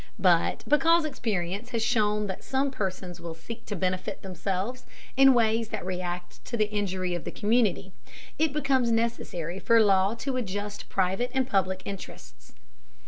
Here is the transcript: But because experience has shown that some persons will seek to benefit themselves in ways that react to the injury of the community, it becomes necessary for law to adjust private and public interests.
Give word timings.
But 0.17 0.63
because 0.67 1.05
experience 1.05 1.69
has 1.69 1.83
shown 1.83 2.25
that 2.25 2.43
some 2.43 2.71
persons 2.71 3.21
will 3.21 3.35
seek 3.35 3.67
to 3.67 3.75
benefit 3.75 4.23
themselves 4.23 4.83
in 5.15 5.35
ways 5.35 5.69
that 5.69 5.85
react 5.85 6.43
to 6.45 6.57
the 6.57 6.71
injury 6.71 7.13
of 7.13 7.23
the 7.23 7.29
community, 7.29 7.91
it 8.39 8.51
becomes 8.51 8.89
necessary 8.91 9.59
for 9.59 9.79
law 9.79 10.15
to 10.15 10.37
adjust 10.37 10.89
private 10.89 11.29
and 11.35 11.47
public 11.47 11.83
interests. 11.85 12.53